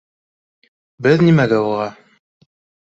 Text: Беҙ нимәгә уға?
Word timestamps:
Беҙ 1.09 1.23
нимәгә 1.29 1.61
уға? 1.69 1.89